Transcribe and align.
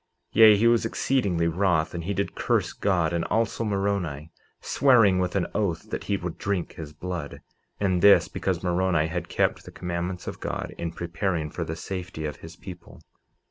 49:27 0.33 0.41
Yea, 0.41 0.57
he 0.57 0.67
was 0.67 0.83
exceedingly 0.83 1.47
wroth, 1.47 1.93
and 1.93 2.05
he 2.05 2.13
did 2.15 2.33
curse 2.33 2.73
God, 2.73 3.13
and 3.13 3.23
also 3.25 3.63
Moroni, 3.63 4.31
swearing 4.59 5.19
with 5.19 5.35
an 5.35 5.45
oath 5.53 5.91
that 5.91 6.05
he 6.05 6.17
would 6.17 6.39
drink 6.39 6.73
his 6.73 6.91
blood; 6.91 7.41
and 7.79 8.01
this 8.01 8.27
because 8.27 8.63
Moroni 8.63 9.05
had 9.05 9.29
kept 9.29 9.63
the 9.63 9.69
commandments 9.71 10.25
of 10.25 10.39
God 10.39 10.73
in 10.79 10.91
preparing 10.91 11.51
for 11.51 11.63
the 11.63 11.75
safety 11.75 12.25
of 12.25 12.37
his 12.37 12.55
people. 12.55 13.03